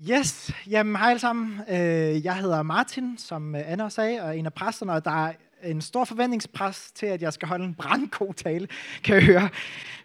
[0.00, 1.60] Yes, jamen hej alle sammen.
[1.68, 5.26] Øh, jeg hedder Martin, som øh, Anna også sagde, og en af præsterne, og der
[5.26, 8.68] er en stor forventningspres til, at jeg skal holde en brandgod tale,
[9.04, 9.48] kan jeg høre.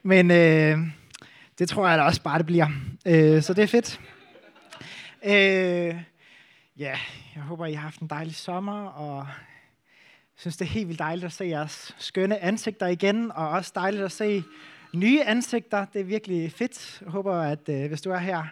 [0.03, 0.77] Men øh,
[1.59, 2.67] det tror jeg da også bare, det bliver.
[3.07, 4.01] Øh, så det er fedt.
[5.25, 6.01] Øh,
[6.77, 6.97] ja,
[7.35, 10.99] jeg håber, I har haft en dejlig sommer, og jeg synes, det er helt vildt
[10.99, 14.43] dejligt at se jeres skønne ansigter igen, og også dejligt at se
[14.93, 15.85] nye ansigter.
[15.85, 17.01] Det er virkelig fedt.
[17.01, 18.43] Jeg håber, at øh, hvis du er her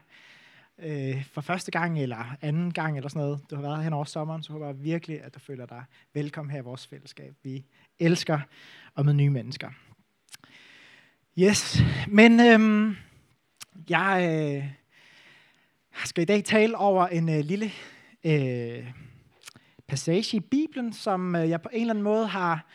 [0.81, 4.03] øh, for første gang eller anden gang eller sådan noget, du har været hen over
[4.03, 5.83] sommeren, så håber jeg virkelig, at du føler dig
[6.13, 7.33] velkommen her i vores fællesskab.
[7.43, 7.65] Vi
[7.99, 8.39] elsker
[8.97, 9.69] at møde nye mennesker.
[11.39, 12.95] Yes, men øhm,
[13.89, 14.63] jeg øh,
[16.05, 17.71] skal i dag tale over en øh, lille
[18.23, 18.91] øh,
[19.87, 22.65] passage i Bibelen, som øh, jeg på en eller anden måde har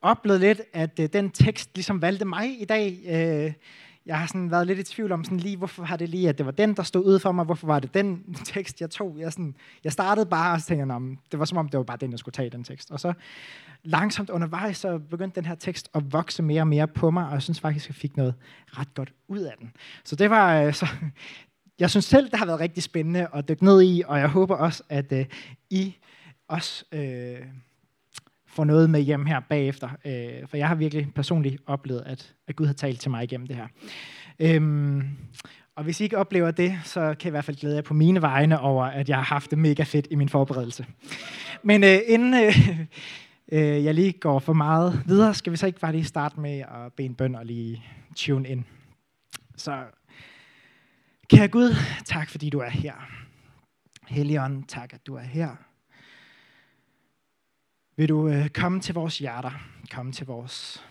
[0.00, 2.98] oplevet lidt, at øh, den tekst ligesom valgte mig i dag.
[3.06, 3.52] Øh,
[4.08, 6.38] jeg har sådan været lidt i tvivl om, sådan lige, hvorfor har det lige, at
[6.38, 9.16] det var den, der stod ud for mig, hvorfor var det den tekst, jeg tog.
[9.18, 9.54] Jeg, sådan,
[9.84, 12.10] jeg startede bare, og så tænkte jeg, det var som om, det var bare den,
[12.10, 12.90] jeg skulle tage, den tekst.
[12.90, 13.12] Og så
[13.82, 17.32] langsomt undervejs, så begyndte den her tekst at vokse mere og mere på mig, og
[17.32, 18.34] jeg synes faktisk, jeg fik noget
[18.66, 19.72] ret godt ud af den.
[20.04, 20.86] Så det var, øh, så,
[21.80, 24.56] jeg synes selv, det har været rigtig spændende at dykke ned i, og jeg håber
[24.56, 25.24] også, at uh,
[25.70, 25.96] I
[26.48, 27.46] også uh,
[28.58, 29.88] får noget med hjem her bagefter.
[30.04, 33.46] Øh, for jeg har virkelig personligt oplevet, at, at Gud har talt til mig igennem
[33.46, 33.66] det her.
[34.38, 35.02] Øhm,
[35.76, 37.94] og hvis I ikke oplever det, så kan jeg i hvert fald glæde jer på
[37.94, 40.86] mine vegne over, at jeg har haft det mega fedt i min forberedelse.
[41.62, 42.80] Men øh, inden øh,
[43.52, 46.58] øh, jeg lige går for meget videre, skal vi så ikke bare lige starte med
[46.58, 47.84] at bede en bøn og lige
[48.16, 48.64] tune ind.
[49.56, 49.82] Så
[51.30, 52.94] Kære Gud, tak fordi du er her.
[54.08, 55.67] Helligånd, tak at du er her.
[57.98, 59.50] Vil du øh, komme til vores hjerter,
[59.90, 60.86] komme til vores,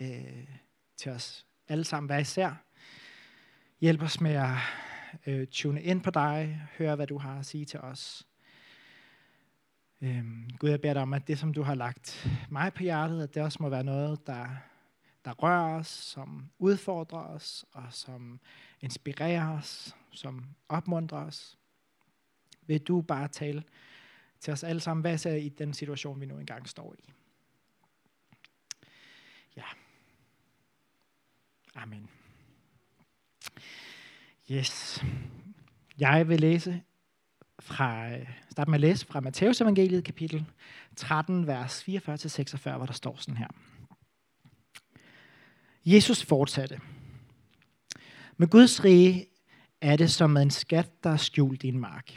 [0.00, 0.48] øh,
[0.96, 2.64] til os alle sammen hver især.
[3.80, 4.56] Hjælp os med at
[5.26, 8.26] øh, tune ind på dig, høre hvad du har at sige til os.
[10.02, 10.24] Øh,
[10.58, 13.34] Gud, jeg beder dig om, at det som du har lagt mig på hjertet, at
[13.34, 14.48] det også må være noget, der
[15.24, 18.40] der rører os, som udfordrer os, og som
[18.80, 21.58] inspirerer os, som opmuntrer os.
[22.66, 23.64] Vil du bare tale
[24.40, 27.12] til os alle sammen, hvad er i den situation, vi nu engang står i.
[29.56, 29.64] Ja.
[31.74, 32.08] Amen.
[34.50, 35.04] Yes.
[35.98, 36.82] Jeg vil læse
[37.60, 38.10] fra,
[38.50, 40.46] starte med at læse fra Matteus evangeliet, kapitel
[40.96, 43.48] 13, vers 44-46, hvor der står sådan her.
[45.84, 46.80] Jesus fortsatte.
[48.36, 49.26] Med Guds rige
[49.80, 52.16] er det som en skat, der er skjult i en mark.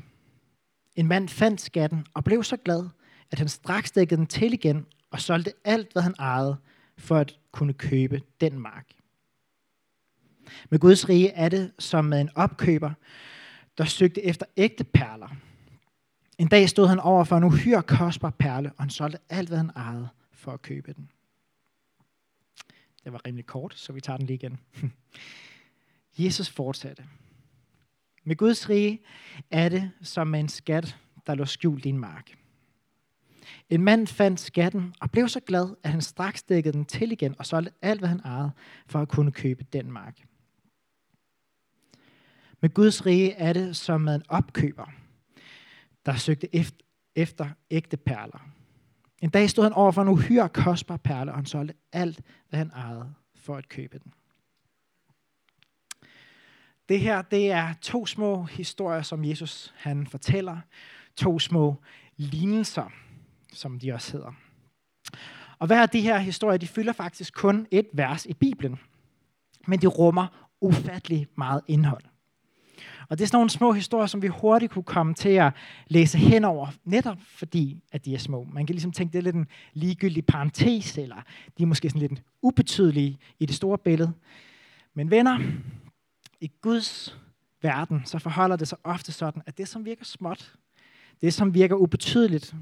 [0.99, 2.89] En mand fandt skatten og blev så glad,
[3.31, 6.57] at han straks dækkede den til igen og solgte alt, hvad han ejede,
[6.97, 8.91] for at kunne købe den mark.
[10.69, 12.91] Med Guds rige er det som med en opkøber,
[13.77, 15.27] der søgte efter ægte perler.
[16.37, 19.57] En dag stod han over for en uhyre kostbar perle, og han solgte alt, hvad
[19.57, 21.11] han ejede, for at købe den.
[23.03, 24.59] Det var rimelig kort, så vi tager den lige igen.
[26.25, 27.03] Jesus fortsatte.
[28.23, 29.01] Med Guds rige
[29.51, 30.97] er det som med en skat,
[31.27, 32.35] der lå skjult i en mark.
[33.69, 37.35] En mand fandt skatten og blev så glad, at han straks dækkede den til igen
[37.39, 38.51] og solgte alt, hvad han ejede,
[38.87, 40.19] for at kunne købe den mark.
[42.61, 44.91] Med Guds rige er det som med en opkøber,
[46.05, 46.65] der søgte
[47.15, 48.49] efter ægte perler.
[49.21, 52.59] En dag stod han over for en uhyre kostbar perle, og han solgte alt, hvad
[52.59, 54.13] han ejede, for at købe den.
[56.89, 60.57] Det her, det er to små historier, som Jesus han fortæller.
[61.15, 61.75] To små
[62.17, 62.91] lignelser,
[63.53, 64.31] som de også hedder.
[65.59, 68.79] Og hver af de her historier, de fylder faktisk kun et vers i Bibelen.
[69.67, 72.03] Men de rummer ufattelig meget indhold.
[73.09, 75.53] Og det er sådan nogle små historier, som vi hurtigt kunne komme til at
[75.87, 78.47] læse henover, netop fordi, at de er små.
[78.53, 81.23] Man kan ligesom tænke, det er lidt en ligegyldig parentes, eller
[81.57, 84.13] de er måske sådan lidt ubetydelige i det store billede.
[84.93, 85.39] Men venner,
[86.41, 87.19] i Guds
[87.61, 90.55] verden, så forholder det sig ofte sådan, at det, som virker småt,
[91.21, 92.55] det, som virker ubetydeligt,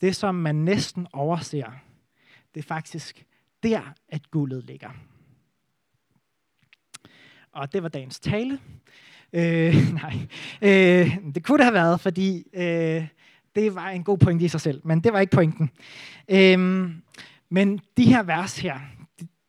[0.00, 1.70] det, som man næsten overser,
[2.54, 3.26] det er faktisk
[3.62, 4.90] der, at guldet ligger.
[7.52, 8.60] Og det var dagens tale.
[9.32, 10.28] Øh, nej,
[10.62, 13.08] øh, det kunne det have været, fordi øh,
[13.54, 15.70] det var en god pointe i sig selv, men det var ikke pointen.
[16.28, 16.90] Øh,
[17.48, 18.80] men de her vers her,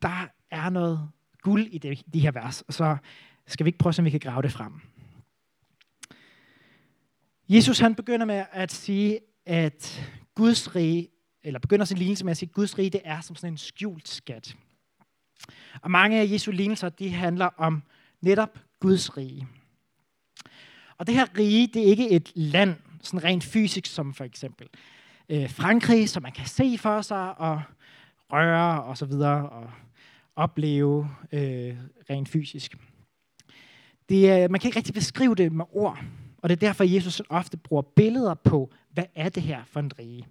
[0.01, 1.09] der er noget
[1.41, 2.97] guld i de, de her vers, så
[3.47, 4.73] skal vi ikke prøve, om vi kan grave det frem.
[7.49, 11.09] Jesus han begynder med at sige, at Guds rige,
[11.43, 13.57] eller begynder sin lignelse med at sige, at Guds rige det er som sådan en
[13.57, 14.55] skjult skat.
[15.81, 17.83] Og mange af Jesu lignelser, de handler om
[18.21, 19.47] netop Guds rige.
[20.97, 24.67] Og det her rige, det er ikke et land, sådan rent fysisk, som for eksempel
[25.29, 27.61] øh, Frankrig, som man kan se for sig og
[28.31, 29.71] røre og så videre og
[30.35, 31.77] opleve øh,
[32.09, 32.77] rent fysisk.
[34.13, 35.99] Det er, man kan ikke rigtig beskrive det med ord,
[36.37, 39.99] og det er derfor, Jesus ofte bruger billeder på, hvad er det her for en
[39.99, 40.27] rige.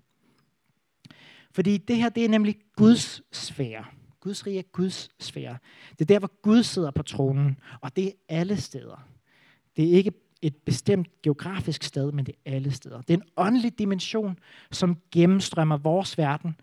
[1.51, 3.85] Fordi det her, det er nemlig Guds sfære.
[4.21, 5.59] Guds rige er Guds sfære.
[5.91, 9.09] Det er der, hvor Gud sidder på tronen, og det er alle steder.
[9.77, 10.13] Det er ikke
[10.43, 13.01] et bestemt geografisk sted, men det er alle steder.
[13.01, 14.39] Det er en åndelig dimension,
[14.71, 16.57] som gennemstrømmer vores verden,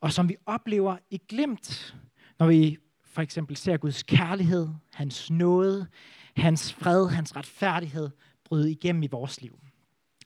[0.00, 1.96] og som vi oplever i glimt,
[2.38, 5.86] når vi for eksempel ser Guds kærlighed, hans nåde,
[6.36, 8.10] hans fred, hans retfærdighed
[8.44, 9.58] bryde igennem i vores liv.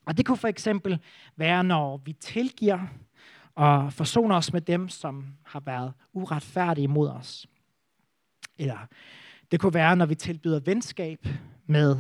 [0.07, 0.99] Og det kunne for eksempel
[1.37, 2.87] være, når vi tilgiver
[3.55, 7.47] og forsoner os med dem, som har været uretfærdige mod os.
[8.59, 8.79] Eller
[9.51, 11.27] det kunne være, når vi tilbyder venskab
[11.67, 11.97] med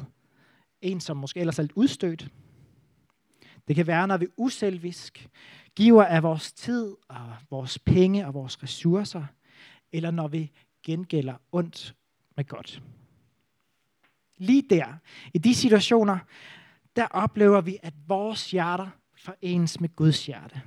[0.81, 2.29] en, som måske ellers er lidt udstødt.
[3.69, 5.29] Det kan være, når vi uselvisk
[5.77, 9.25] giver af vores tid og vores penge og vores ressourcer,
[9.93, 10.51] eller når vi
[10.83, 11.95] gengælder ondt
[12.37, 12.83] med godt.
[14.41, 14.87] Lige der,
[15.35, 16.19] i de situationer,
[16.97, 20.63] der oplever vi, at vores hjerter forenes med Guds hjerte.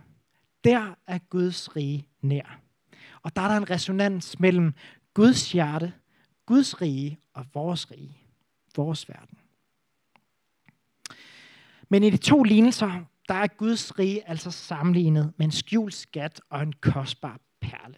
[0.63, 2.59] Der er Guds rige nær.
[3.21, 4.73] Og der er der en resonans mellem
[5.13, 5.93] Guds hjerte,
[6.45, 8.17] Guds rige og vores rige,
[8.75, 9.37] vores verden.
[11.89, 16.41] Men i de to lignelser, der er Guds rige altså sammenlignet med en skjult skat
[16.49, 17.95] og en kostbar perle.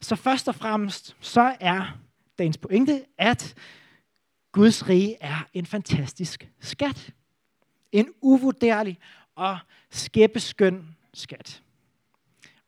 [0.00, 1.98] Så først og fremmest, så er
[2.38, 3.54] dagens pointe, at
[4.52, 7.14] Guds rige er en fantastisk skat.
[7.92, 8.98] En uvurderlig
[9.36, 9.58] og
[9.90, 11.62] skæbbeskøn skat.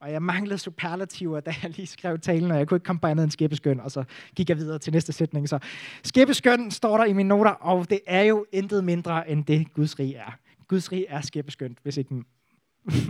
[0.01, 3.07] Og jeg manglede superlativer, da jeg lige skrev talen, og jeg kunne ikke komme på
[3.07, 4.05] andet end skæbbeskøn, og så
[4.37, 5.49] gik jeg videre til næste sætning.
[5.49, 5.59] Så
[6.03, 9.99] skæbbeskøn står der i mine noter, og det er jo intet mindre end det, Guds
[9.99, 10.39] rige er.
[10.69, 12.15] Guds rige er skæbbeskønt, hvis ikke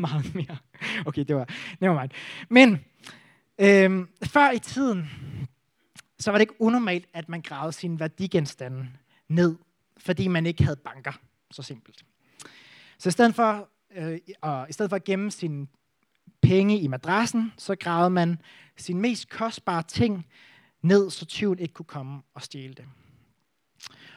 [0.00, 0.56] meget mere.
[1.06, 1.49] Okay, det var
[1.81, 2.11] nevermind.
[2.49, 2.84] Men
[3.58, 5.11] øhm, før i tiden,
[6.20, 8.88] så var det ikke unormalt, at man gravede sine værdigenstande
[9.28, 9.56] ned,
[9.96, 11.12] fordi man ikke havde banker.
[11.50, 12.05] Så simpelt.
[12.99, 15.67] Så i stedet for, øh, og i stedet for at gemme sine
[16.43, 18.40] penge i madrassen, så gravede man
[18.76, 20.26] sin mest kostbare ting
[20.82, 22.84] ned, så tyven ikke kunne komme og stjæle det.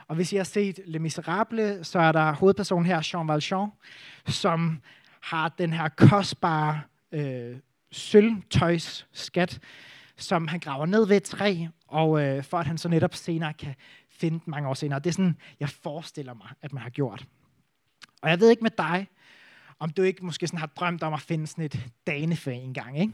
[0.07, 3.69] Og hvis I har set Le Miserable, så er der hovedpersonen her, Jean Valjean,
[4.27, 4.81] som
[5.21, 7.57] har den her kostbare øh,
[7.91, 9.59] sølvtøjsskat,
[10.17, 13.53] som han graver ned ved et træ, og øh, for at han så netop senere
[13.53, 13.75] kan
[14.09, 14.99] finde den mange år senere.
[14.99, 17.25] Det er sådan, jeg forestiller mig, at man har gjort.
[18.21, 19.07] Og jeg ved ikke med dig,
[19.79, 22.99] om du ikke måske sådan har drømt om at finde sådan et danefæ en gang,
[22.99, 23.13] ikke?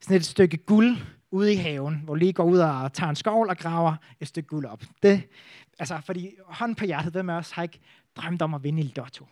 [0.00, 0.96] Sådan et stykke guld
[1.30, 4.48] ude i haven, hvor lige går ud og tager en skovl og graver et stykke
[4.48, 4.82] guld op.
[5.02, 5.22] Det,
[5.78, 7.80] altså, fordi hånd på hjertet, hvem af os har ikke
[8.16, 9.26] drømt om at vinde i lotto?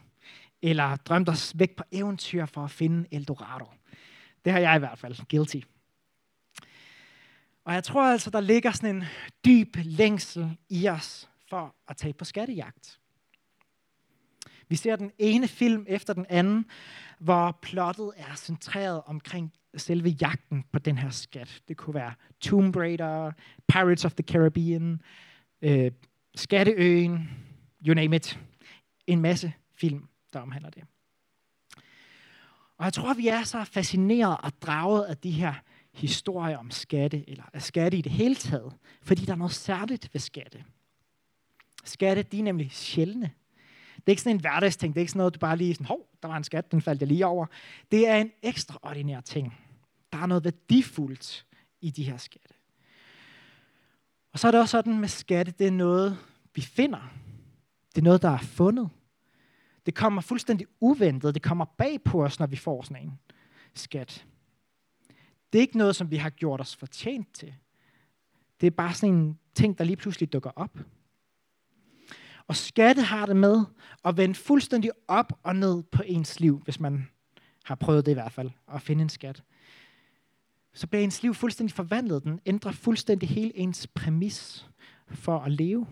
[0.62, 3.66] Eller drømt os væk på eventyr for at finde Eldorado?
[4.44, 5.16] Det har jeg i hvert fald.
[5.30, 5.60] Guilty.
[7.64, 9.04] Og jeg tror altså, der ligger sådan en
[9.44, 13.00] dyb længsel i os for at tage på skattejagt.
[14.68, 16.66] Vi ser den ene film efter den anden,
[17.18, 21.62] hvor plottet er centreret omkring selve jagten på den her skat.
[21.68, 23.32] Det kunne være Tomb Raider,
[23.68, 25.02] Pirates of the Caribbean,
[25.62, 25.90] øh,
[26.34, 27.30] Skatteøen,
[27.86, 28.40] you name it.
[29.06, 30.82] En masse film, der omhandler det.
[32.78, 35.54] Og jeg tror, vi er så fascineret og draget af de her
[35.92, 40.08] historier om skatte, eller af skatte i det hele taget, fordi der er noget særligt
[40.12, 40.64] ved skatte.
[41.84, 43.30] Skatte, de er nemlig sjældne.
[43.96, 44.94] Det er ikke sådan en hverdagsting.
[44.94, 46.82] Det er ikke sådan noget, du bare lige sådan, hov, der var en skat, den
[46.82, 47.46] faldt jeg lige over.
[47.92, 49.58] Det er en ekstraordinær ting.
[50.12, 51.46] Der er noget værdifuldt
[51.80, 52.54] i de her skatte.
[54.32, 56.18] Og så er det også sådan med skatte, det er noget,
[56.54, 57.12] vi finder.
[57.94, 58.90] Det er noget, der er fundet.
[59.86, 61.34] Det kommer fuldstændig uventet.
[61.34, 63.18] Det kommer bag på os, når vi får sådan en
[63.74, 64.26] skat.
[65.52, 67.54] Det er ikke noget, som vi har gjort os fortjent til.
[68.60, 70.78] Det er bare sådan en ting, der lige pludselig dukker op.
[72.46, 73.64] Og skatte har det med
[74.04, 77.08] at vende fuldstændig op og ned på ens liv, hvis man
[77.64, 79.42] har prøvet det i hvert fald, at finde en skat.
[80.72, 82.24] Så bliver ens liv fuldstændig forvandlet.
[82.24, 84.68] Den ændrer fuldstændig hele ens præmis
[85.06, 85.86] for at leve.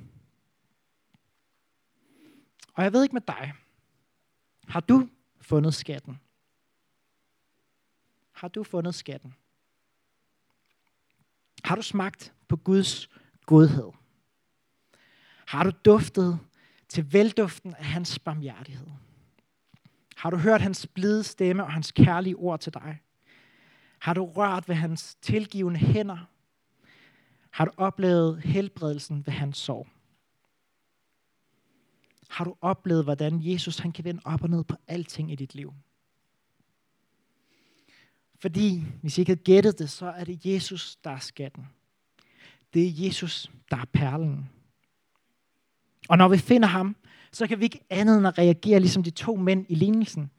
[2.72, 3.52] Og jeg ved ikke med dig.
[4.68, 5.08] Har du
[5.40, 6.20] fundet skatten?
[8.32, 9.34] Har du fundet skatten?
[11.64, 13.08] Har du smagt på Guds
[13.46, 13.92] godhed?
[15.46, 16.38] Har du duftet
[16.88, 18.86] til velduften af hans barmhjertighed?
[20.16, 23.00] Har du hørt hans blide stemme og hans kærlige ord til dig?
[23.98, 26.18] Har du rørt ved hans tilgivende hænder?
[27.50, 29.86] Har du oplevet helbredelsen ved hans sorg?
[32.28, 35.54] Har du oplevet, hvordan Jesus han kan vende op og ned på alting i dit
[35.54, 35.74] liv?
[38.40, 41.66] Fordi, hvis I ikke havde gættet det, så er det Jesus, der er skatten.
[42.74, 44.50] Det er Jesus, der er perlen.
[46.08, 46.96] Og når vi finder ham,
[47.32, 50.30] så kan vi ikke andet end at reagere ligesom de to mænd i lignelsen.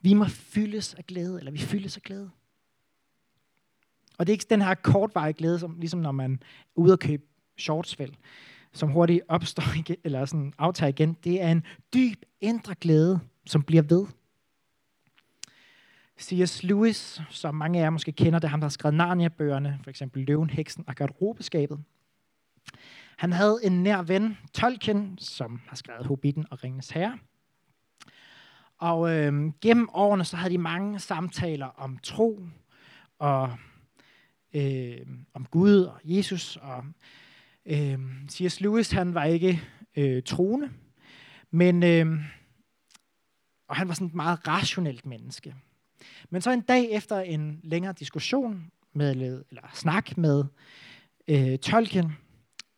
[0.00, 2.30] Vi må fyldes af glæde, eller vi fyldes af glæde.
[4.18, 6.36] Og det er ikke den her kortvarige glæde, som, ligesom når man er
[6.74, 7.22] ude og købe
[7.58, 8.16] shortsvel,
[8.72, 11.16] som hurtigt opstår igen, eller sådan aftager igen.
[11.24, 14.06] Det er en dyb indre glæde, som bliver ved.
[16.20, 16.62] C.S.
[16.62, 19.90] Lewis, som mange af jer måske kender, det er ham, der har skrevet Narnia-bøgerne, for
[19.90, 21.84] eksempel Løven, Heksen og Garderobeskabet.
[23.16, 27.18] Han havde en nær ven, Tolkien, som har skrevet Hobbiten og Ringens Herre.
[28.78, 32.40] Og øh, gennem årene så havde de mange samtaler om tro
[33.18, 33.56] og
[34.54, 36.56] øh, om Gud og Jesus.
[36.56, 36.84] Og
[37.66, 37.98] øh,
[38.30, 38.60] C.S.
[38.60, 39.62] Lewis han var ikke
[39.96, 40.70] øh, troende,
[41.50, 42.06] men øh,
[43.68, 45.54] og han var sådan et meget rationelt menneske.
[46.30, 50.44] Men så en dag efter en længere diskussion med, eller snak med
[51.28, 52.12] øh, Tolkien,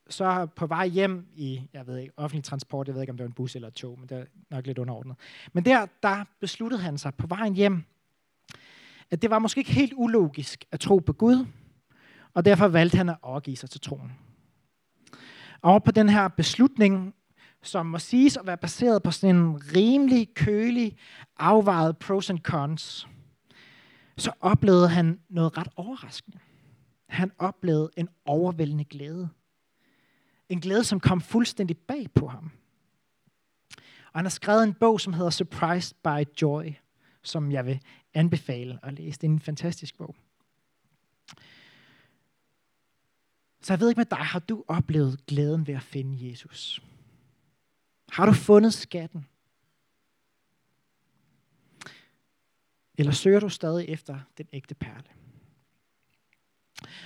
[0.09, 3.25] så på vej hjem i, jeg ved ikke, offentlig transport, jeg ved ikke, om det
[3.25, 5.17] var en bus eller et tog, men det er nok lidt underordnet.
[5.53, 7.85] Men der, der besluttede han sig på vejen hjem,
[9.11, 11.47] at det var måske ikke helt ulogisk at tro på Gud,
[12.35, 14.13] og derfor valgte han at overgive sig til troen.
[15.63, 17.15] Og på den her beslutning,
[17.63, 20.97] som må siges at være baseret på sådan en rimelig, kølig,
[21.39, 23.09] afvejet pros and cons,
[24.17, 26.39] så oplevede han noget ret overraskende.
[27.09, 29.29] Han oplevede en overvældende glæde.
[30.49, 32.51] En glæde, som kom fuldstændig bag på ham.
[34.13, 36.65] Og han har skrevet en bog, som hedder Surprised by Joy,
[37.23, 37.81] som jeg vil
[38.15, 39.21] anbefale at læse.
[39.21, 40.17] Det er en fantastisk bog.
[43.63, 46.83] Så jeg ved ikke med dig, har du oplevet glæden ved at finde Jesus?
[48.09, 49.27] Har du fundet skatten?
[52.99, 55.09] Eller søger du stadig efter den ægte perle?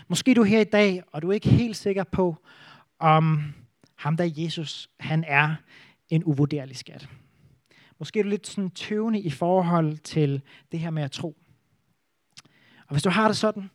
[0.08, 2.36] Måske er du her i dag, og du er ikke helt sikker på,
[2.98, 3.54] om
[3.94, 5.54] ham der Jesus, han er
[6.08, 7.08] en uvurderlig skat.
[7.98, 10.42] Måske er du lidt sådan tøvende i forhold til
[10.72, 11.36] det her med at tro.
[12.86, 13.70] Og hvis du har det sådan,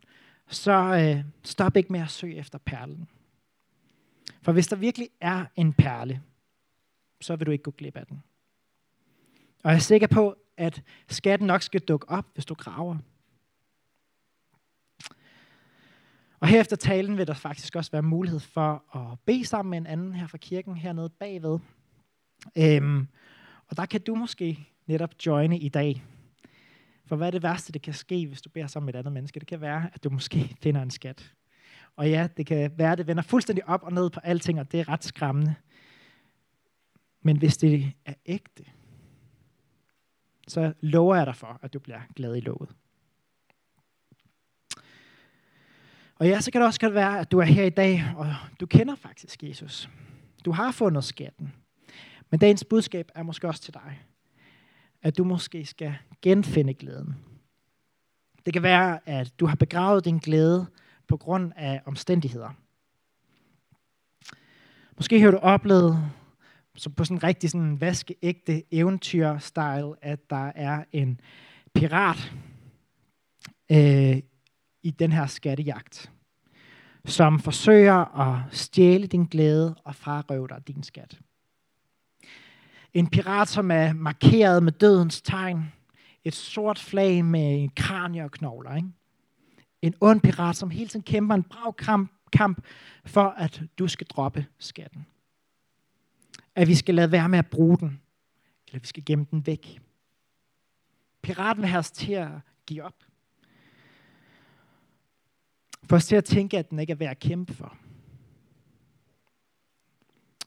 [0.47, 3.07] så øh, stop ikke med at søge efter perlen.
[4.41, 6.21] For hvis der virkelig er en perle,
[7.21, 8.23] så vil du ikke gå glip af den.
[9.63, 12.97] Og jeg er sikker på, at skatten nok skal dukke op, hvis du graver.
[16.39, 19.77] Og her efter talen vil der faktisk også være mulighed for at bede sammen med
[19.77, 21.59] en anden her fra kirken hernede bagved.
[22.57, 23.07] Øhm,
[23.67, 26.03] og der kan du måske netop joine i dag.
[27.05, 29.13] For hvad er det værste, det kan ske, hvis du beder sammen med et andet
[29.13, 29.39] menneske?
[29.39, 31.33] Det kan være, at du måske finder en skat.
[31.95, 34.71] Og ja, det kan være, at det vender fuldstændig op og ned på alting, og
[34.71, 35.55] det er ret skræmmende.
[37.21, 38.65] Men hvis det er ægte,
[40.47, 42.69] så lover jeg dig for, at du bliver glad i lovet.
[46.15, 48.35] Og ja, så kan det også godt være, at du er her i dag, og
[48.59, 49.89] du kender faktisk Jesus.
[50.45, 51.53] Du har fundet skatten.
[52.29, 54.01] Men dagens budskab er måske også til dig.
[55.01, 57.15] At du måske skal genfinde glæden.
[58.45, 60.65] Det kan være, at du har begravet din glæde
[61.07, 62.49] på grund af omstændigheder.
[64.97, 66.11] Måske har du oplevet
[66.75, 71.19] så på sådan en rigtig sådan vaskeægte eventyr-style, at der er en
[71.73, 72.33] pirat
[73.71, 74.17] øh,
[74.83, 76.11] i den her skattejagt,
[77.05, 81.19] som forsøger at stjæle din glæde og frarøve dig din skat.
[82.93, 85.71] En pirat, som er markeret med dødens tegn.
[86.23, 88.75] Et sort flag med en kranie og knogler.
[88.75, 88.87] Ikke?
[89.81, 92.61] En ond pirat, som hele tiden kæmper en brav kamp, kamp
[93.05, 95.05] for, at du skal droppe skatten
[96.55, 98.01] at vi skal lade være med at bruge den,
[98.67, 99.81] eller vi skal gemme den væk.
[101.21, 102.29] Piraten vil have os til at
[102.65, 103.03] give op.
[105.83, 107.77] For os til at tænke, at den ikke er værd at kæmpe for.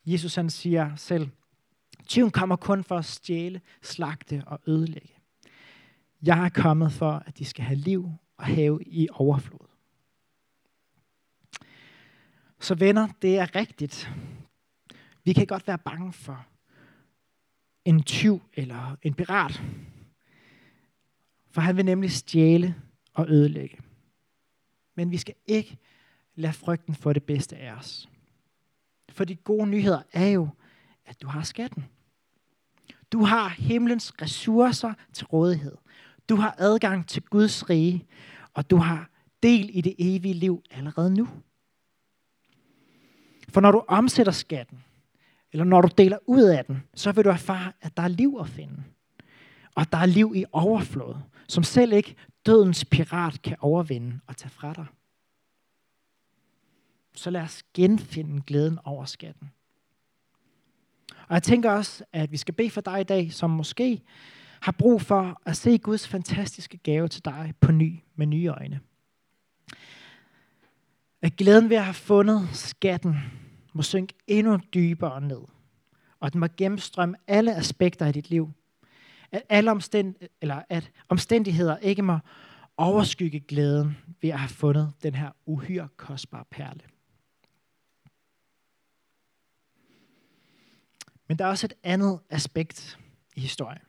[0.06, 1.28] Jesus han siger selv,
[2.06, 5.14] tyven kommer kun for at stjæle, slagte og ødelægge.
[6.22, 9.68] Jeg er kommet for, at de skal have liv og have i overflod.
[12.60, 14.12] Så venner, det er rigtigt,
[15.28, 16.46] vi kan godt være bange for
[17.84, 19.62] en tyv eller en pirat.
[21.50, 22.74] For han vil nemlig stjæle
[23.14, 23.78] og ødelægge.
[24.94, 25.78] Men vi skal ikke
[26.34, 28.08] lade frygten få det bedste af os.
[29.08, 30.48] For de gode nyheder er jo,
[31.04, 31.84] at du har skatten.
[33.12, 35.76] Du har himlens ressourcer til rådighed.
[36.28, 38.06] Du har adgang til Guds rige,
[38.54, 39.10] og du har
[39.42, 41.28] del i det evige liv allerede nu.
[43.48, 44.84] For når du omsætter skatten,
[45.52, 48.36] eller når du deler ud af den, så vil du erfare, at der er liv
[48.40, 48.82] at finde.
[49.74, 51.14] Og der er liv i overflod,
[51.48, 52.14] som selv ikke
[52.46, 54.86] dødens pirat kan overvinde og tage fra dig.
[57.14, 59.50] Så lad os genfinde glæden over skatten.
[61.28, 64.02] Og jeg tænker også, at vi skal bede for dig i dag, som måske
[64.60, 68.80] har brug for at se Guds fantastiske gave til dig på ny med nye øjne.
[71.22, 73.16] At glæden ved at have fundet skatten
[73.78, 75.40] må synke endnu dybere ned.
[76.20, 78.52] Og den må gennemstrømme alle aspekter af dit liv.
[79.32, 82.18] At, alle omstænd, eller at omstændigheder ikke må
[82.76, 86.80] overskygge glæden ved at have fundet den her uhyre kostbare perle.
[91.28, 92.98] Men der er også et andet aspekt
[93.36, 93.82] i historien.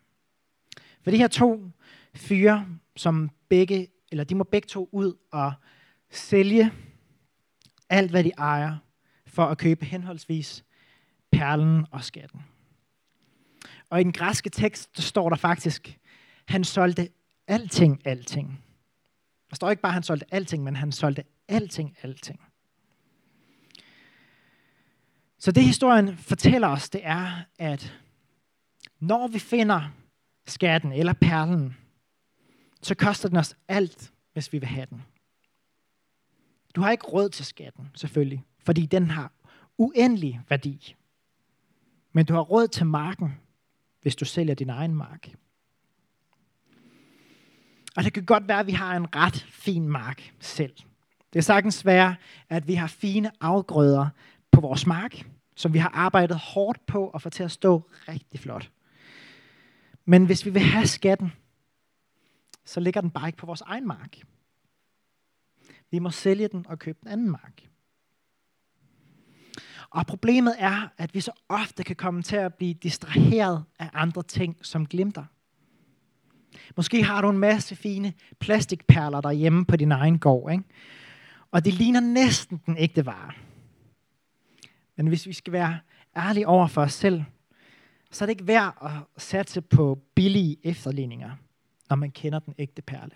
[1.01, 1.71] For de her to
[2.15, 5.53] fyre, som begge, eller de må begge to ud og
[6.09, 6.71] sælge
[7.89, 8.77] alt, hvad de ejer,
[9.29, 10.65] for at købe henholdsvis
[11.31, 12.41] perlen og skatten.
[13.89, 15.99] Og i den græske tekst, står der faktisk,
[16.45, 17.09] han solgte
[17.47, 18.63] alting, alting.
[19.49, 22.39] Der står ikke bare, at han solgte alting, men han solgte alting, alting.
[25.37, 27.99] Så det historien fortæller os, det er, at
[28.99, 29.89] når vi finder
[30.47, 31.77] skatten eller perlen,
[32.81, 35.03] så koster den os alt, hvis vi vil have den.
[36.75, 39.31] Du har ikke råd til skatten, selvfølgelig, fordi den har
[39.77, 40.95] uendelig værdi.
[42.13, 43.39] Men du har råd til marken,
[44.01, 45.29] hvis du sælger din egen mark.
[47.95, 50.75] Og det kan godt være, at vi har en ret fin mark selv.
[51.33, 52.15] Det er sagtens være,
[52.49, 54.09] at vi har fine afgrøder
[54.51, 58.39] på vores mark, som vi har arbejdet hårdt på at få til at stå rigtig
[58.39, 58.71] flot.
[60.05, 61.31] Men hvis vi vil have skatten,
[62.65, 64.17] så ligger den bare ikke på vores egen mark.
[65.91, 67.69] Vi må sælge den og købe den anden mark.
[69.89, 74.23] Og problemet er, at vi så ofte kan komme til at blive distraheret af andre
[74.23, 75.25] ting, som glimter.
[76.77, 80.63] Måske har du en masse fine plastikperler derhjemme på din egen gård, ikke?
[81.51, 83.31] og det ligner næsten den ægte vare.
[84.95, 85.79] Men hvis vi skal være
[86.17, 87.23] ærlige over for os selv,
[88.11, 91.31] så er det ikke værd at satse på billige efterligninger,
[91.89, 93.11] når man kender den ægte perle.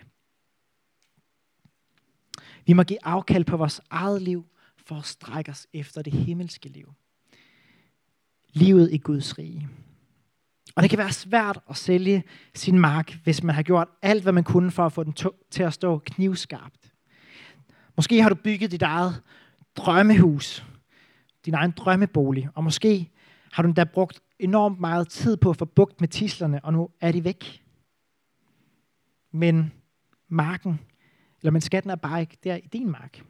[2.66, 4.46] Vi må give afkald på vores eget liv
[4.86, 6.94] for at strække os efter det himmelske liv.
[8.54, 9.70] Livet i Guds rige.
[10.76, 14.34] Og det kan være svært at sælge sin mark, hvis man har gjort alt, hvad
[14.34, 15.16] man kunne for at få den
[15.52, 16.94] til at stå knivskarpt.
[17.96, 19.22] Måske har du bygget dit eget
[19.76, 20.66] drømmehus,
[21.46, 23.12] din egen drømmebolig, og måske
[23.52, 26.90] har du endda brugt enormt meget tid på at få bugt med tislerne, og nu
[27.02, 27.64] er de væk.
[29.32, 29.72] Men
[30.28, 30.80] marken,
[31.42, 33.24] eller men skatten er bare ikke der i din mark.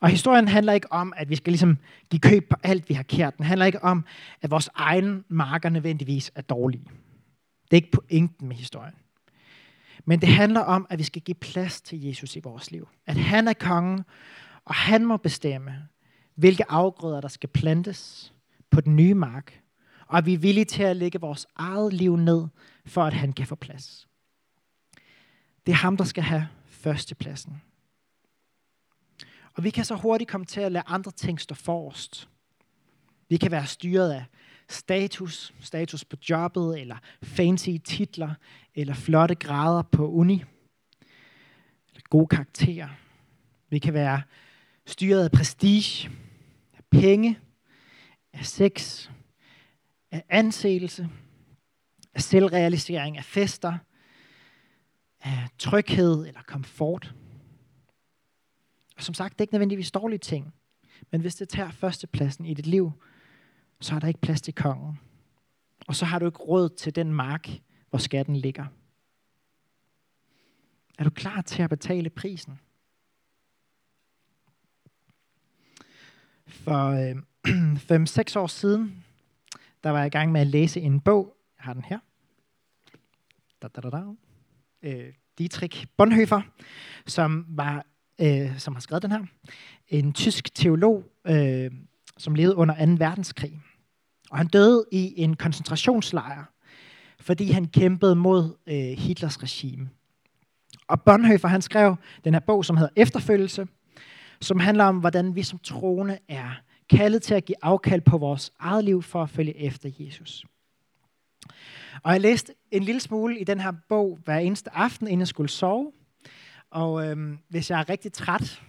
[0.00, 1.78] Og historien handler ikke om, at vi skal ligesom
[2.10, 3.36] give køb på alt, vi har kært.
[3.36, 4.04] Den handler ikke om,
[4.42, 6.84] at vores egen marker nødvendigvis er dårlige.
[7.70, 8.94] Det er ikke pointen med historien.
[10.04, 12.88] Men det handler om, at vi skal give plads til Jesus i vores liv.
[13.06, 14.04] At han er kongen,
[14.64, 15.88] og han må bestemme,
[16.34, 18.32] hvilke afgrøder, der skal plantes
[18.70, 19.60] på den nye mark.
[20.06, 22.46] Og at vi er villige til at lægge vores eget liv ned,
[22.86, 24.08] for at han kan få plads.
[25.66, 27.62] Det er ham, der skal have førstepladsen.
[29.58, 32.28] Og vi kan så hurtigt komme til at lade andre ting stå forrest.
[33.28, 34.24] Vi kan være styret af
[34.68, 38.34] status, status på jobbet, eller fancy titler,
[38.74, 40.44] eller flotte grader på uni,
[41.88, 42.88] eller gode karakterer.
[43.70, 44.22] Vi kan være
[44.86, 46.10] styret af prestige,
[46.76, 47.38] af penge,
[48.32, 49.08] af sex,
[50.10, 51.08] af anseelse,
[52.14, 53.78] af selvrealisering, af fester,
[55.20, 57.14] af tryghed eller komfort.
[58.98, 60.54] Og som sagt, det er ikke nødvendigvis dårlige ting.
[61.10, 62.92] Men hvis det tager førstepladsen i dit liv,
[63.80, 64.98] så er der ikke plads til kongen.
[65.86, 67.48] Og så har du ikke råd til den mark,
[67.90, 68.66] hvor skatten ligger.
[70.98, 72.60] Er du klar til at betale prisen?
[76.46, 77.16] For øh,
[78.34, 79.04] 5-6 år siden,
[79.84, 81.36] der var jeg i gang med at læse en bog.
[81.58, 81.98] Jeg har den her.
[83.62, 84.02] Da, da, da, da.
[84.82, 86.40] Øh, Dietrich Bonhoeffer,
[87.06, 87.86] som var
[88.20, 89.24] øh, som har skrevet den her.
[89.88, 91.70] En tysk teolog, øh,
[92.18, 92.92] som levede under 2.
[92.98, 93.60] verdenskrig.
[94.30, 96.44] Og han døde i en koncentrationslejr,
[97.20, 99.88] fordi han kæmpede mod øh, Hitlers regime.
[100.88, 103.66] Og Bonhoeffer han skrev den her bog, som hedder Efterfølgelse,
[104.40, 106.50] som handler om, hvordan vi som troende er
[106.90, 110.44] kaldet til at give afkald på vores eget liv for at følge efter Jesus.
[112.02, 115.28] Og jeg læste en lille smule i den her bog hver eneste aften, inden jeg
[115.28, 115.92] skulle sove.
[116.70, 118.62] Og øhm, hvis jeg er rigtig træt,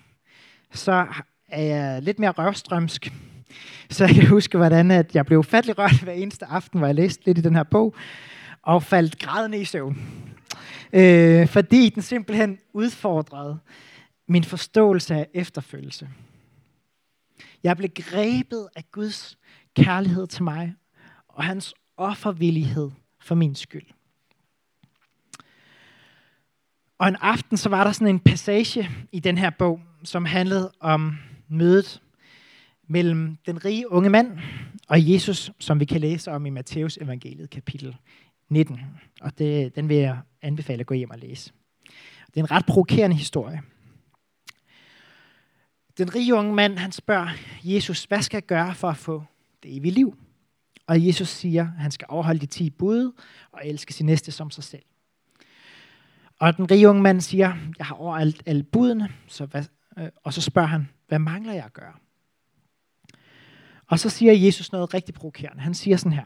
[0.72, 1.08] så
[1.48, 3.14] er jeg lidt mere rørstrømsk.
[3.92, 6.96] Så jeg kan huske, hvordan at jeg blev fattelig rørt hver eneste aften, hvor jeg
[6.96, 7.96] læste lidt i den her bog,
[8.62, 9.98] og faldt grædende i søvn.
[10.94, 13.60] Øh, fordi den simpelthen udfordrede
[14.28, 16.10] min forståelse af efterfølgelse.
[17.64, 19.38] Jeg blev grebet af Guds
[19.76, 20.76] kærlighed til mig,
[21.28, 23.86] og hans offervillighed for min skyld.
[27.00, 30.72] Og en aften, så var der sådan en passage i den her bog, som handlede
[30.80, 32.02] om mødet
[32.88, 34.40] mellem den rige unge mand
[34.88, 37.98] og Jesus, som vi kan læse om i Matteus evangeliet kapitel
[38.50, 38.80] 19.
[39.22, 41.52] Og det, den vil jeg anbefale at gå hjem og læse.
[42.28, 43.62] Det er en ret provokerende historie.
[45.98, 47.30] Den rige unge mand, han spørger
[47.64, 49.24] Jesus, hvad skal jeg gøre for at få
[49.64, 50.18] det evige liv?
[50.88, 53.12] Og Jesus siger, at han skal overholde de 10 bud
[53.52, 54.84] og elske sin næste som sig selv.
[56.40, 59.64] Og den rige unge mand siger, jeg har overalt alle budene, så hvad,
[59.98, 61.94] øh, og så spørger han, hvad mangler jeg at gøre?
[63.88, 65.62] Og så siger Jesus noget rigtig provokerende.
[65.62, 66.26] Han siger sådan her,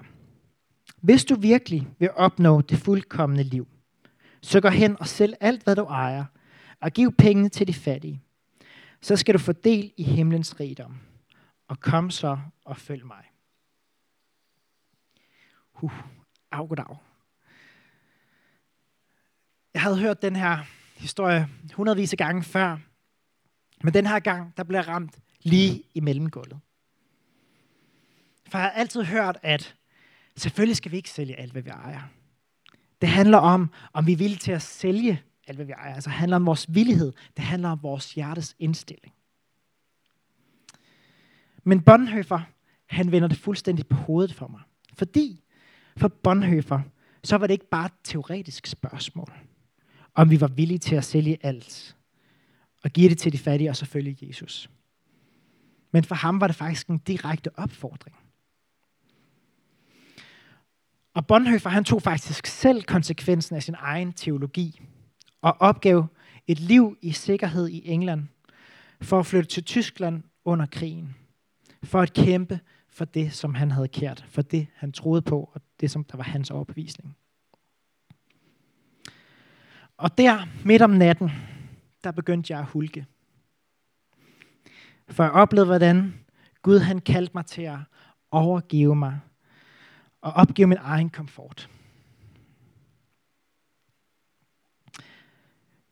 [1.01, 3.67] hvis du virkelig vil opnå det fuldkommende liv,
[4.41, 6.25] så gå hen og sælg alt, hvad du ejer,
[6.81, 8.21] og giv pengene til de fattige.
[9.01, 10.97] Så skal du få del i himlens rigdom.
[11.67, 13.23] Og kom så og følg mig.
[15.73, 15.93] Huh,
[16.51, 16.97] af goddag.
[19.73, 20.57] Jeg havde hørt den her
[20.95, 22.77] historie hundredvis af gange før,
[23.83, 26.59] men den her gang, der blev jeg ramt lige i mellemgulvet.
[28.47, 29.75] For jeg har altid hørt, at
[30.35, 32.01] selvfølgelig skal vi ikke sælge alt, hvad vi ejer.
[33.01, 35.95] Det handler om, om vi er villige til at sælge alt, hvad vi ejer.
[35.95, 37.13] Altså det handler om vores villighed.
[37.37, 39.13] Det handler om vores hjertes indstilling.
[41.63, 42.39] Men Bonhoeffer,
[42.85, 44.61] han vender det fuldstændig på hovedet for mig.
[44.93, 45.43] Fordi
[45.97, 46.81] for Bonhoeffer,
[47.23, 49.33] så var det ikke bare et teoretisk spørgsmål,
[50.15, 51.95] om vi var villige til at sælge alt
[52.83, 54.69] og give det til de fattige og selvfølgelig Jesus.
[55.91, 58.15] Men for ham var det faktisk en direkte opfordring.
[61.13, 64.81] Og Bonhoeffer, han tog faktisk selv konsekvensen af sin egen teologi
[65.41, 66.07] og opgav
[66.47, 68.27] et liv i sikkerhed i England
[69.01, 71.15] for at flytte til Tyskland under krigen.
[71.83, 75.61] For at kæmpe for det, som han havde kært, for det, han troede på, og
[75.79, 77.17] det, som der var hans overbevisning.
[79.97, 81.31] Og der, midt om natten,
[82.03, 83.05] der begyndte jeg at hulke.
[85.09, 86.13] For jeg oplevede, hvordan
[86.61, 87.77] Gud han kaldte mig til at
[88.31, 89.19] overgive mig
[90.21, 91.69] og opgive min egen komfort.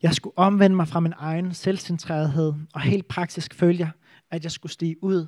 [0.02, 3.92] Jeg skulle omvende mig fra min egen selvcentrerethed, og helt praktisk følge
[4.32, 5.28] at jeg skulle stige ud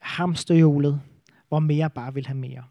[0.00, 1.00] af hamsterhjulet,
[1.48, 2.64] hvor mere bare vil have mere.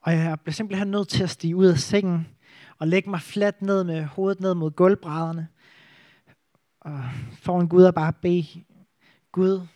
[0.00, 2.28] Og jeg blev simpelthen nødt til at stige ud af sengen
[2.78, 5.48] og lægge mig fladt ned med hovedet ned mod gulvbrædderne.
[6.80, 7.04] Og
[7.42, 8.46] foran Gud og bare bede,
[9.32, 9.66] Gud,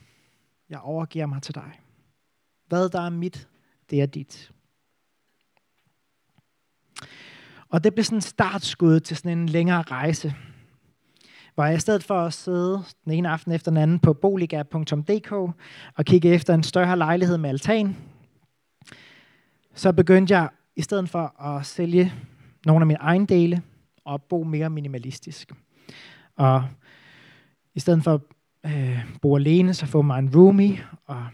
[0.68, 1.80] jeg overgiver mig til dig.
[2.66, 3.48] Hvad der er mit,
[3.90, 4.52] det er dit.
[7.68, 10.34] Og det blev sådan en startskud til sådan en længere rejse,
[11.54, 15.32] hvor jeg i stedet for at sidde den ene aften efter den anden på boliga.dk
[15.94, 17.96] og kigge efter en større lejlighed med altan,
[19.74, 22.12] så begyndte jeg i stedet for at sælge
[22.68, 23.62] nogle af mine egne dele
[24.04, 25.52] og bo mere minimalistisk.
[26.36, 26.64] Og
[27.74, 28.20] i stedet for at
[28.72, 31.26] øh, bo alene, så få mig en roomie og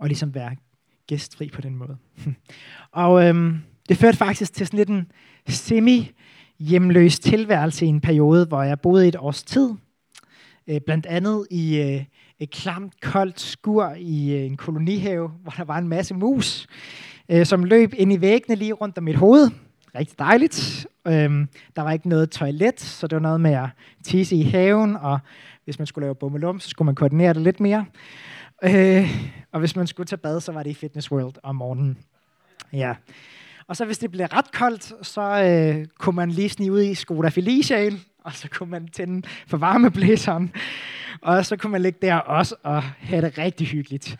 [0.00, 0.56] og ligesom være
[1.06, 1.96] gæstfri på den måde.
[2.92, 5.12] og øhm, det førte faktisk til sådan lidt en
[5.48, 9.70] semi-hjemløs tilværelse i en periode, hvor jeg boede et års tid.
[10.66, 12.04] Øh, blandt andet i øh,
[12.38, 16.66] et klamt, koldt skur i øh, en kolonihave, hvor der var en masse mus,
[17.28, 19.50] øh, som løb ind i væggene lige rundt om mit hoved.
[19.94, 20.86] Rigtig dejligt.
[21.06, 23.68] Øhm, der var ikke noget toilet, så det var noget med at
[24.04, 25.18] tisse i haven, og
[25.64, 27.84] hvis man skulle lave bummelum, så skulle man koordinere det lidt mere.
[28.64, 29.10] Øh,
[29.52, 31.98] og hvis man skulle tage bad, så var det i Fitness World om morgenen.
[32.72, 32.94] Ja.
[33.66, 36.94] Og så hvis det blev ret koldt, så øh, kunne man lige snige ud i
[36.94, 40.52] Skoda Feliciaen, og så kunne man tænde for varmeblæseren,
[41.22, 44.16] og så kunne man ligge der også og have det rigtig hyggeligt.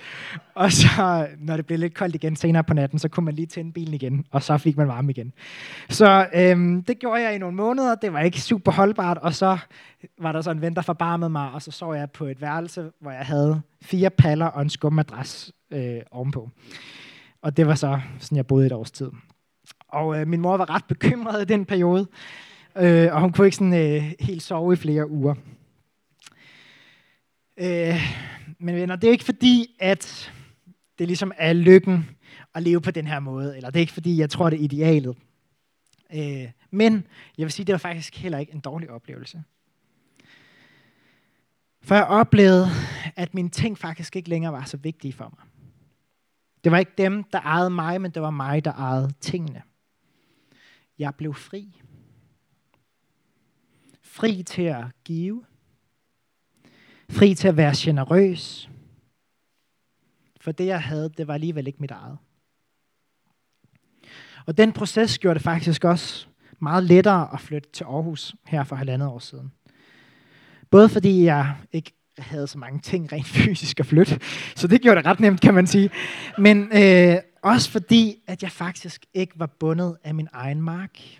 [0.54, 3.46] Og så, når det blev lidt koldt igen senere på natten, så kunne man lige
[3.46, 5.32] tænde bilen igen, og så fik man varme igen.
[5.88, 9.58] Så øhm, det gjorde jeg i nogle måneder, det var ikke super holdbart, og så
[10.18, 12.90] var der så en ven, der forbarmede mig, og så sov jeg på et værelse,
[13.00, 16.50] hvor jeg havde fire paller og en skummadras øh, ovenpå.
[17.42, 19.10] Og det var så sådan, jeg boede et års tid.
[19.88, 22.06] Og øh, min mor var ret bekymret i den periode,
[22.76, 25.34] øh, og hun kunne ikke sådan, øh, helt sove i flere uger.
[27.56, 28.00] Øh,
[28.58, 30.32] men venner, det er ikke fordi, at
[30.98, 32.10] det ligesom er lykken
[32.54, 34.64] at leve på den her måde, eller det er ikke fordi, jeg tror, det er
[34.64, 35.16] idealet.
[36.14, 37.06] Øh, men
[37.38, 39.42] jeg vil sige, det var faktisk heller ikke en dårlig oplevelse.
[41.82, 42.68] For jeg oplevede,
[43.16, 45.46] at mine ting faktisk ikke længere var så vigtige for mig.
[46.64, 49.62] Det var ikke dem, der ejede mig, men det var mig, der ejede tingene.
[50.98, 51.80] Jeg blev fri.
[54.12, 55.44] Fri til at give.
[57.10, 58.70] Fri til at være generøs.
[60.40, 62.18] For det, jeg havde, det var alligevel ikke mit eget.
[64.46, 66.26] Og den proces gjorde det faktisk også
[66.58, 69.52] meget lettere at flytte til Aarhus her for halvandet år siden.
[70.70, 74.20] Både fordi jeg ikke havde så mange ting rent fysisk at flytte,
[74.56, 75.90] så det gjorde det ret nemt, kan man sige.
[76.38, 81.19] Men øh, også fordi, at jeg faktisk ikke var bundet af min egen mark.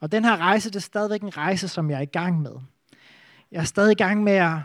[0.00, 2.56] Og den her rejse, det er stadigvæk en rejse, som jeg er i gang med.
[3.50, 4.58] Jeg er stadig i gang med at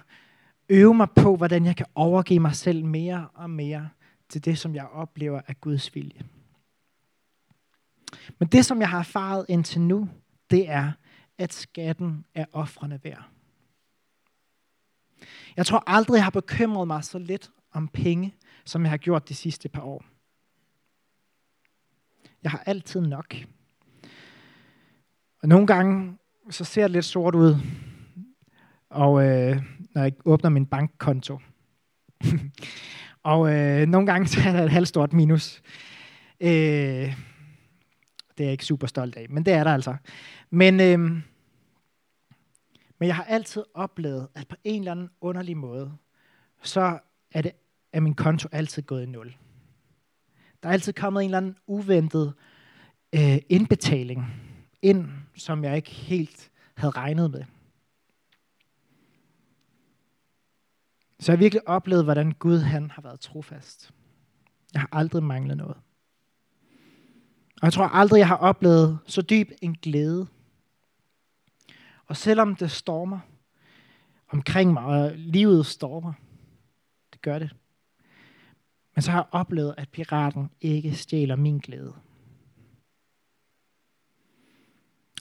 [0.69, 3.89] øve mig på, hvordan jeg kan overgive mig selv mere og mere
[4.30, 6.21] til det, som jeg oplever af Guds vilje.
[8.39, 10.10] Men det, som jeg har erfaret indtil nu,
[10.50, 10.91] det er,
[11.38, 13.24] at skatten er offrende værd.
[15.58, 19.30] Jeg tror aldrig, jeg har bekymret mig så lidt om penge, som jeg har gjort
[19.30, 20.06] de sidste par år.
[22.43, 23.36] Jeg har altid nok.
[25.45, 26.17] Og nogle gange,
[26.49, 27.55] så ser det lidt sort ud,
[28.89, 31.39] og øh, når jeg åbner min bankkonto.
[33.23, 35.62] og øh, nogle gange så er der et halvstort minus.
[36.41, 37.13] Øh, det
[38.39, 39.95] er jeg ikke super stolt af, men det er der altså.
[40.49, 40.99] Men, øh,
[42.99, 45.91] men jeg har altid oplevet, at på en eller anden underlig måde,
[46.63, 46.99] så
[47.31, 47.51] er, det,
[47.93, 49.36] er min konto altid gået i nul.
[50.63, 52.34] Der er altid kommet en eller anden uventet
[53.15, 54.45] øh, indbetaling
[54.81, 57.43] ind, som jeg ikke helt havde regnet med.
[61.19, 63.91] Så jeg har virkelig oplevet, hvordan Gud han har været trofast.
[64.73, 65.77] Jeg har aldrig manglet noget.
[67.61, 70.27] Og jeg tror aldrig, jeg har oplevet så dyb en glæde.
[72.05, 73.19] Og selvom det stormer
[74.27, 76.13] omkring mig, og livet stormer,
[77.13, 77.55] det gør det.
[78.95, 81.93] Men så har jeg oplevet, at piraten ikke stjæler min glæde.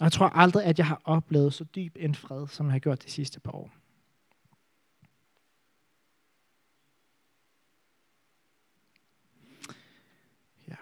[0.00, 2.78] Og jeg tror aldrig, at jeg har oplevet så dyb en fred, som jeg har
[2.78, 3.70] gjort de sidste par år.
[10.68, 10.74] Ja.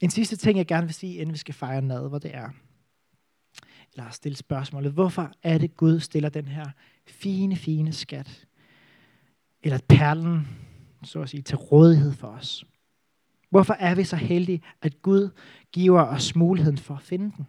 [0.00, 2.50] En sidste ting, jeg gerne vil sige, inden vi skal fejre nadver, det er,
[3.92, 6.70] eller stille spørgsmålet, hvorfor er det Gud stiller den her
[7.06, 8.46] fine, fine skat,
[9.62, 10.48] eller perlen,
[11.02, 12.64] så at sige, til rådighed for os?
[13.50, 15.30] Hvorfor er vi så heldige, at Gud
[15.72, 17.46] giver os muligheden for at finde den?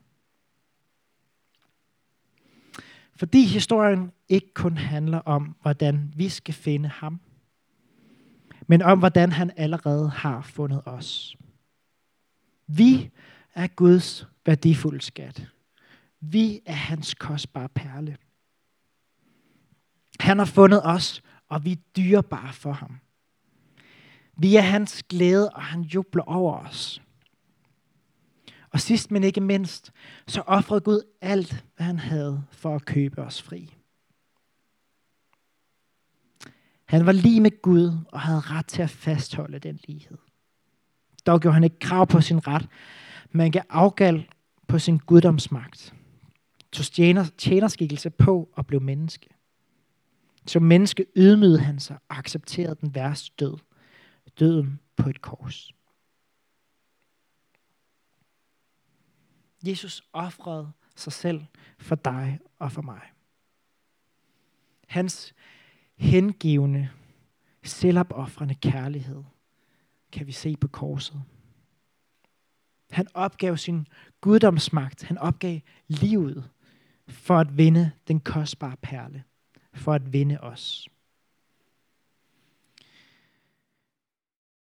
[3.20, 7.20] Fordi historien ikke kun handler om, hvordan vi skal finde ham,
[8.68, 11.38] men om, hvordan han allerede har fundet os.
[12.68, 13.10] Vi
[13.56, 15.48] er Guds værdifulde skat.
[16.20, 18.18] Vi er hans kostbare perle.
[20.20, 22.98] Han har fundet os, og vi er dyrebare for ham.
[24.38, 27.02] Vi er hans glæde, og han jubler over os.
[28.70, 29.92] Og sidst men ikke mindst,
[30.28, 33.74] så offrede Gud alt, hvad han havde for at købe os fri.
[36.86, 40.18] Han var lige med Gud og havde ret til at fastholde den lighed.
[41.26, 42.68] Dog gjorde han ikke krav på sin ret,
[43.32, 44.24] men gav afgald
[44.68, 45.94] på sin guddomsmagt.
[46.72, 49.30] Tog tjener, tjenerskikkelse på og blev menneske.
[50.46, 53.58] Som menneske ydmygede han sig og accepterede den værste død.
[54.40, 55.74] Døden på et kors.
[59.68, 61.46] Jesus offrede sig selv
[61.80, 63.02] for dig og for mig.
[64.88, 65.34] Hans
[65.96, 66.90] hengivende,
[67.64, 69.24] selvopoffrende kærlighed
[70.12, 71.24] kan vi se på korset.
[72.92, 73.88] Han opgav sin
[74.22, 75.04] guddomsmagt.
[75.04, 76.50] Han opgav livet
[77.08, 79.24] for at vinde den kostbare perle.
[79.74, 80.88] For at vinde os.